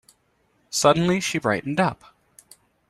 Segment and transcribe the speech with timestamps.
[0.71, 2.05] Suddenly she brightened up.